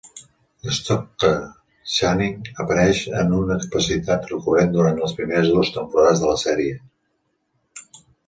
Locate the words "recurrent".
4.33-4.73